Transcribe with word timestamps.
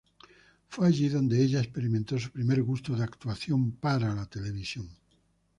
Fue 0.67 0.87
allí 0.87 1.09
donde 1.09 1.39
ella 1.43 1.59
experimentó 1.59 2.17
su 2.17 2.31
primer 2.31 2.63
gusto 2.63 2.95
de 2.95 3.03
actuación 3.03 3.69
para 3.73 4.15
la 4.15 4.25
televisión. 4.25 4.89